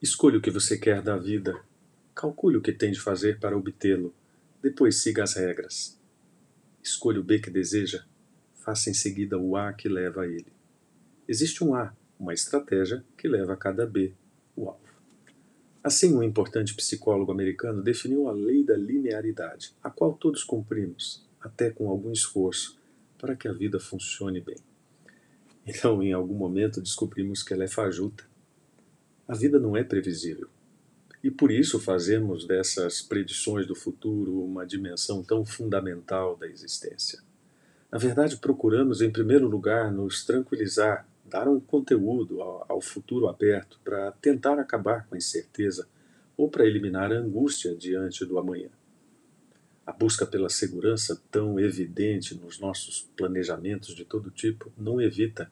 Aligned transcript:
Escolha 0.00 0.38
o 0.38 0.40
que 0.40 0.50
você 0.50 0.78
quer 0.78 1.02
da 1.02 1.16
vida. 1.16 1.60
Calcule 2.14 2.56
o 2.56 2.62
que 2.62 2.72
tem 2.72 2.92
de 2.92 3.00
fazer 3.00 3.40
para 3.40 3.56
obtê-lo. 3.56 4.14
Depois 4.62 5.02
siga 5.02 5.24
as 5.24 5.34
regras. 5.34 5.98
Escolha 6.80 7.18
o 7.18 7.24
B 7.24 7.40
que 7.40 7.50
deseja. 7.50 8.04
Faça 8.54 8.90
em 8.90 8.94
seguida 8.94 9.36
o 9.36 9.56
A 9.56 9.72
que 9.72 9.88
leva 9.88 10.22
a 10.22 10.26
ele. 10.28 10.52
Existe 11.26 11.64
um 11.64 11.74
A, 11.74 11.92
uma 12.16 12.32
estratégia 12.32 13.04
que 13.16 13.26
leva 13.26 13.54
a 13.54 13.56
cada 13.56 13.84
B, 13.84 14.14
o 14.54 14.68
alvo. 14.68 14.86
Assim, 15.82 16.14
um 16.14 16.22
importante 16.22 16.76
psicólogo 16.76 17.32
americano 17.32 17.82
definiu 17.82 18.28
a 18.28 18.32
lei 18.32 18.64
da 18.64 18.76
linearidade, 18.76 19.74
a 19.82 19.90
qual 19.90 20.12
todos 20.14 20.44
cumprimos, 20.44 21.26
até 21.40 21.70
com 21.70 21.90
algum 21.90 22.12
esforço, 22.12 22.78
para 23.18 23.34
que 23.34 23.48
a 23.48 23.52
vida 23.52 23.80
funcione 23.80 24.40
bem. 24.40 24.58
Então, 25.66 26.00
em 26.04 26.12
algum 26.12 26.34
momento, 26.34 26.80
descobrimos 26.80 27.42
que 27.42 27.52
ela 27.52 27.64
é 27.64 27.68
fajuta. 27.68 28.28
A 29.28 29.34
vida 29.34 29.60
não 29.60 29.76
é 29.76 29.84
previsível. 29.84 30.48
E 31.22 31.30
por 31.30 31.50
isso 31.50 31.78
fazemos 31.78 32.46
dessas 32.46 33.02
predições 33.02 33.66
do 33.66 33.74
futuro 33.74 34.42
uma 34.42 34.64
dimensão 34.64 35.22
tão 35.22 35.44
fundamental 35.44 36.34
da 36.34 36.48
existência. 36.48 37.20
Na 37.92 37.98
verdade, 37.98 38.38
procuramos, 38.38 39.02
em 39.02 39.10
primeiro 39.10 39.46
lugar, 39.46 39.92
nos 39.92 40.24
tranquilizar, 40.24 41.06
dar 41.26 41.46
um 41.46 41.60
conteúdo 41.60 42.40
ao, 42.40 42.80
futuro 42.80 43.28
aberto 43.28 43.78
para 43.84 44.12
tentar 44.12 44.58
acabar 44.58 45.06
com 45.06 45.14
a 45.14 45.18
incerteza 45.18 45.86
ou 46.34 46.48
para 46.48 46.66
eliminar 46.66 47.12
a 47.12 47.18
angústia 47.18 47.74
diante 47.74 48.24
do 48.24 48.38
amanhã. 48.38 48.70
A 49.84 49.92
busca 49.92 50.24
pela 50.24 50.48
segurança, 50.48 51.20
tão 51.30 51.60
evidente 51.60 52.34
nos 52.34 52.58
nossos 52.58 53.08
planejamentos 53.16 53.94
de 53.94 54.04
todo 54.04 54.30
tipo, 54.30 54.72
não 54.76 55.00
evita 55.00 55.50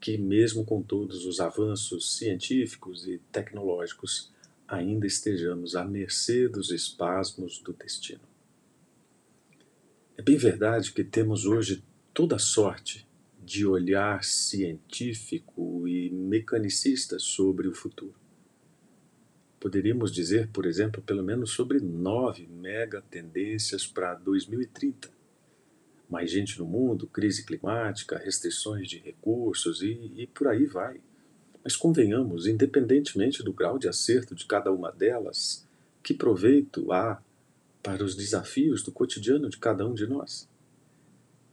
que, 0.00 0.18
mesmo 0.18 0.64
com 0.64 0.82
todos 0.82 1.24
os 1.24 1.40
avanços 1.40 2.16
científicos 2.16 3.06
e 3.06 3.18
tecnológicos, 3.32 4.32
ainda 4.68 5.06
estejamos 5.06 5.76
à 5.76 5.84
mercê 5.84 6.48
dos 6.48 6.70
espasmos 6.70 7.58
do 7.60 7.72
destino. 7.72 8.20
É 10.16 10.22
bem 10.22 10.36
verdade 10.36 10.92
que 10.92 11.04
temos 11.04 11.44
hoje 11.44 11.84
toda 12.12 12.38
sorte 12.38 13.06
de 13.44 13.66
olhar 13.66 14.24
científico 14.24 15.86
e 15.86 16.10
mecanicista 16.10 17.18
sobre 17.18 17.68
o 17.68 17.74
futuro. 17.74 18.14
Poderíamos 19.60 20.12
dizer, 20.12 20.48
por 20.48 20.66
exemplo, 20.66 21.02
pelo 21.02 21.22
menos 21.22 21.50
sobre 21.50 21.80
nove 21.80 22.46
mega 22.46 23.02
tendências 23.02 23.86
para 23.86 24.14
2030. 24.14 25.15
Mais 26.08 26.30
gente 26.30 26.58
no 26.58 26.66
mundo, 26.66 27.06
crise 27.06 27.44
climática, 27.44 28.18
restrições 28.18 28.88
de 28.88 28.98
recursos 28.98 29.82
e, 29.82 30.12
e 30.16 30.26
por 30.26 30.48
aí 30.48 30.66
vai. 30.66 31.00
Mas 31.64 31.74
convenhamos, 31.74 32.46
independentemente 32.46 33.42
do 33.42 33.52
grau 33.52 33.78
de 33.78 33.88
acerto 33.88 34.34
de 34.34 34.46
cada 34.46 34.70
uma 34.70 34.92
delas, 34.92 35.66
que 36.02 36.14
proveito 36.14 36.92
há 36.92 37.20
para 37.82 38.04
os 38.04 38.14
desafios 38.14 38.82
do 38.82 38.92
cotidiano 38.92 39.48
de 39.48 39.58
cada 39.58 39.86
um 39.86 39.92
de 39.92 40.06
nós? 40.06 40.48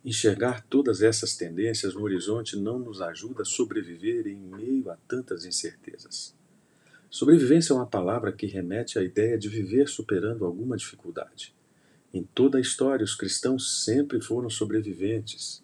Enxergar 0.06 0.66
todas 0.70 1.02
essas 1.02 1.36
tendências 1.36 1.94
no 1.96 2.02
horizonte 2.02 2.58
não 2.58 2.78
nos 2.78 3.02
ajuda 3.02 3.44
a 3.44 3.46
sobreviver 3.46 4.28
em 4.28 4.36
meio 4.36 4.92
a 4.92 4.98
tantas 5.08 5.46
incertezas. 5.46 6.36
Sobrevivência 7.10 7.72
é 7.72 7.76
uma 7.76 7.86
palavra 7.86 8.32
que 8.32 8.46
remete 8.46 9.00
à 9.00 9.04
ideia 9.04 9.38
de 9.38 9.48
viver 9.48 9.88
superando 9.88 10.46
alguma 10.46 10.76
dificuldade. 10.76 11.56
Em 12.14 12.24
toda 12.24 12.60
a 12.60 12.62
história, 12.62 13.04
os 13.04 13.16
cristãos 13.16 13.84
sempre 13.84 14.22
foram 14.22 14.48
sobreviventes. 14.48 15.64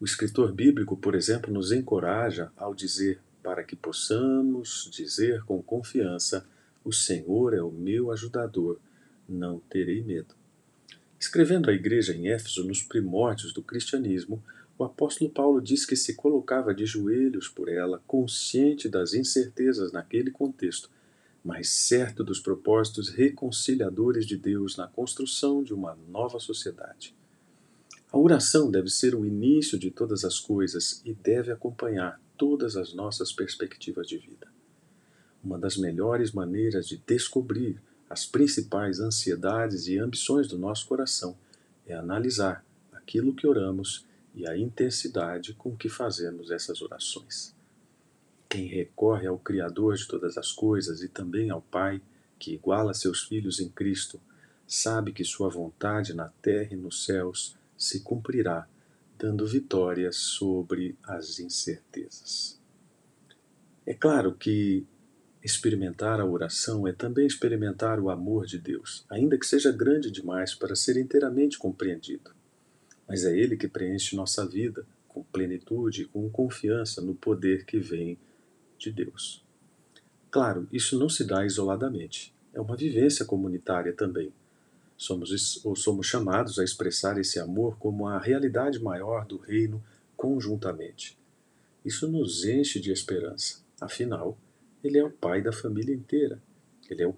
O 0.00 0.04
escritor 0.06 0.50
bíblico, 0.50 0.96
por 0.96 1.14
exemplo, 1.14 1.52
nos 1.52 1.72
encoraja 1.72 2.50
ao 2.56 2.74
dizer: 2.74 3.20
para 3.42 3.62
que 3.62 3.76
possamos 3.76 4.88
dizer 4.90 5.42
com 5.44 5.62
confiança: 5.62 6.46
O 6.82 6.90
Senhor 6.90 7.52
é 7.52 7.62
o 7.62 7.70
meu 7.70 8.10
ajudador, 8.10 8.80
não 9.28 9.60
terei 9.68 10.02
medo. 10.02 10.34
Escrevendo 11.20 11.68
à 11.68 11.74
igreja 11.74 12.14
em 12.14 12.28
Éfeso 12.28 12.66
nos 12.66 12.82
primórdios 12.82 13.52
do 13.52 13.62
cristianismo, 13.62 14.42
o 14.78 14.84
apóstolo 14.84 15.30
Paulo 15.30 15.60
diz 15.60 15.84
que 15.84 15.96
se 15.96 16.14
colocava 16.14 16.74
de 16.74 16.86
joelhos 16.86 17.46
por 17.46 17.68
ela, 17.68 18.02
consciente 18.06 18.88
das 18.88 19.12
incertezas 19.12 19.92
naquele 19.92 20.30
contexto, 20.30 20.90
mas 21.44 21.68
certo 21.68 22.24
dos 22.24 22.40
propósitos 22.40 23.10
reconciliadores 23.10 24.26
de 24.26 24.36
Deus 24.36 24.76
na 24.76 24.88
construção 24.88 25.62
de 25.62 25.74
uma 25.74 25.94
nova 26.08 26.40
sociedade. 26.40 27.14
A 28.10 28.16
oração 28.16 28.70
deve 28.70 28.88
ser 28.88 29.14
o 29.14 29.26
início 29.26 29.78
de 29.78 29.90
todas 29.90 30.24
as 30.24 30.40
coisas 30.40 31.02
e 31.04 31.12
deve 31.12 31.52
acompanhar 31.52 32.20
todas 32.38 32.76
as 32.76 32.94
nossas 32.94 33.32
perspectivas 33.32 34.08
de 34.08 34.16
vida. 34.16 34.48
Uma 35.42 35.58
das 35.58 35.76
melhores 35.76 36.32
maneiras 36.32 36.88
de 36.88 36.96
descobrir 37.06 37.80
as 38.08 38.24
principais 38.24 38.98
ansiedades 38.98 39.86
e 39.86 39.98
ambições 39.98 40.48
do 40.48 40.56
nosso 40.56 40.86
coração 40.86 41.36
é 41.86 41.94
analisar 41.94 42.64
aquilo 42.92 43.34
que 43.34 43.46
oramos 43.46 44.06
e 44.34 44.46
a 44.46 44.56
intensidade 44.56 45.52
com 45.54 45.76
que 45.76 45.88
fazemos 45.88 46.50
essas 46.50 46.80
orações. 46.80 47.53
Quem 48.48 48.66
recorre 48.66 49.26
ao 49.26 49.38
Criador 49.38 49.96
de 49.96 50.06
todas 50.06 50.38
as 50.38 50.52
coisas 50.52 51.02
e 51.02 51.08
também 51.08 51.50
ao 51.50 51.60
Pai, 51.60 52.00
que 52.38 52.54
iguala 52.54 52.94
seus 52.94 53.24
filhos 53.24 53.60
em 53.60 53.68
Cristo, 53.68 54.20
sabe 54.66 55.12
que 55.12 55.24
sua 55.24 55.48
vontade 55.48 56.14
na 56.14 56.28
terra 56.40 56.72
e 56.72 56.76
nos 56.76 57.04
céus 57.04 57.56
se 57.76 58.00
cumprirá, 58.00 58.68
dando 59.18 59.46
vitória 59.46 60.10
sobre 60.12 60.96
as 61.02 61.38
incertezas. 61.38 62.60
É 63.86 63.92
claro 63.92 64.34
que 64.34 64.86
experimentar 65.42 66.20
a 66.20 66.24
oração 66.24 66.88
é 66.88 66.92
também 66.92 67.26
experimentar 67.26 68.00
o 68.00 68.08
amor 68.08 68.46
de 68.46 68.58
Deus, 68.58 69.04
ainda 69.10 69.38
que 69.38 69.46
seja 69.46 69.70
grande 69.70 70.10
demais 70.10 70.54
para 70.54 70.74
ser 70.74 70.96
inteiramente 70.96 71.58
compreendido 71.58 72.30
mas 73.06 73.24
é 73.24 73.36
Ele 73.36 73.56
que 73.56 73.68
preenche 73.68 74.16
nossa 74.16 74.46
vida 74.46 74.86
com 75.08 75.22
plenitude 75.22 76.02
e 76.02 76.04
com 76.06 76.28
confiança 76.28 77.00
no 77.00 77.14
poder 77.14 77.64
que 77.64 77.78
vem 77.78 78.18
de 78.84 79.04
Deus. 79.04 79.42
Claro, 80.30 80.68
isso 80.72 80.98
não 80.98 81.08
se 81.08 81.24
dá 81.24 81.44
isoladamente, 81.46 82.34
é 82.52 82.60
uma 82.60 82.76
vivência 82.76 83.24
comunitária 83.24 83.92
também. 83.92 84.32
Somos, 84.96 85.64
ou 85.64 85.74
somos 85.74 86.06
chamados 86.06 86.58
a 86.58 86.64
expressar 86.64 87.18
esse 87.18 87.40
amor 87.40 87.76
como 87.78 88.06
a 88.06 88.18
realidade 88.18 88.80
maior 88.80 89.26
do 89.26 89.36
reino 89.36 89.82
conjuntamente. 90.16 91.18
Isso 91.84 92.08
nos 92.08 92.44
enche 92.44 92.80
de 92.80 92.92
esperança, 92.92 93.62
afinal, 93.80 94.38
Ele 94.82 94.98
é 94.98 95.04
o 95.04 95.10
Pai 95.10 95.42
da 95.42 95.52
família 95.52 95.94
inteira. 95.94 96.40
Ele 96.88 97.02
é 97.02 97.06
o 97.06 97.14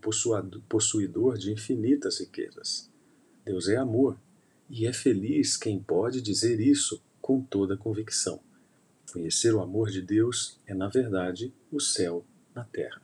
possuidor 0.69 1.37
de 1.37 1.53
infinitas 1.53 2.21
riquezas. 2.21 2.91
Deus 3.45 3.69
é 3.69 3.77
amor 3.77 4.17
e 4.71 4.87
é 4.87 4.93
feliz 4.93 5.57
quem 5.57 5.81
pode 5.81 6.21
dizer 6.21 6.61
isso 6.61 7.03
com 7.21 7.41
toda 7.41 7.77
convicção. 7.77 8.41
Conhecer 9.13 9.55
o 9.55 9.61
amor 9.61 9.91
de 9.91 10.03
Deus 10.03 10.61
é, 10.67 10.75
na 10.75 10.89
verdade, 10.89 11.53
o 11.71 11.81
céu 11.81 12.25
na 12.55 12.65
terra. 12.65 13.01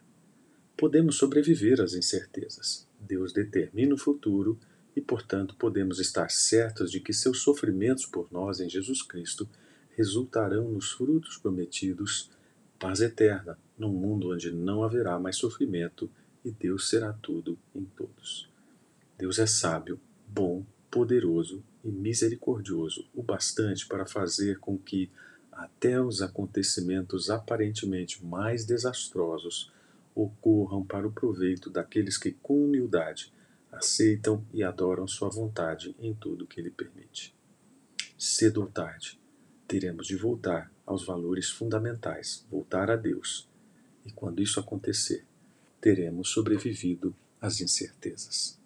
Podemos 0.76 1.16
sobreviver 1.16 1.80
às 1.80 1.94
incertezas. 1.94 2.88
Deus 2.98 3.32
determina 3.32 3.94
o 3.94 3.98
futuro 3.98 4.58
e, 4.96 5.00
portanto, 5.00 5.54
podemos 5.56 5.98
estar 5.98 6.30
certos 6.30 6.90
de 6.90 7.00
que 7.00 7.12
seus 7.12 7.40
sofrimentos 7.40 8.06
por 8.06 8.30
nós 8.30 8.60
em 8.60 8.68
Jesus 8.68 9.02
Cristo 9.02 9.48
resultarão 9.96 10.70
nos 10.70 10.92
frutos 10.92 11.36
prometidos, 11.38 12.30
paz 12.78 13.00
eterna, 13.00 13.58
num 13.78 13.92
mundo 13.92 14.32
onde 14.32 14.50
não 14.50 14.82
haverá 14.82 15.18
mais 15.18 15.36
sofrimento 15.36 16.10
e 16.44 16.50
Deus 16.50 16.88
será 16.88 17.12
tudo 17.12 17.58
em 17.74 17.84
todos. 17.84 18.50
Deus 19.16 19.38
é 19.38 19.46
sábio, 19.46 20.00
bom 20.26 20.64
poderoso 20.90 21.64
e 21.82 21.90
misericordioso 21.90 23.08
o 23.14 23.22
bastante 23.22 23.86
para 23.86 24.04
fazer 24.04 24.58
com 24.58 24.76
que, 24.76 25.10
até 25.52 26.00
os 26.00 26.22
acontecimentos 26.22 27.28
aparentemente 27.28 28.24
mais 28.24 28.64
desastrosos, 28.64 29.70
ocorram 30.14 30.84
para 30.84 31.06
o 31.06 31.12
proveito 31.12 31.70
daqueles 31.70 32.16
que, 32.16 32.32
com 32.32 32.64
humildade, 32.64 33.32
aceitam 33.70 34.44
e 34.52 34.62
adoram 34.62 35.06
Sua 35.06 35.28
vontade 35.28 35.94
em 36.00 36.14
tudo 36.14 36.46
que 36.46 36.60
Ele 36.60 36.70
permite. 36.70 37.34
Cedo 38.18 38.62
ou 38.62 38.66
tarde, 38.66 39.18
teremos 39.66 40.06
de 40.06 40.16
voltar 40.16 40.70
aos 40.86 41.04
valores 41.04 41.50
fundamentais, 41.50 42.46
voltar 42.50 42.90
a 42.90 42.96
Deus. 42.96 43.48
E 44.04 44.12
quando 44.12 44.42
isso 44.42 44.60
acontecer, 44.60 45.24
teremos 45.80 46.28
sobrevivido 46.28 47.14
às 47.40 47.60
incertezas. 47.60 48.61